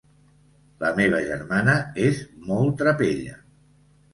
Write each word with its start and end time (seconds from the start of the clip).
La 0.83 0.89
meva 0.99 1.19
germana 1.27 1.75
és 2.07 2.25
molt 2.49 2.75
trapella. 2.81 3.37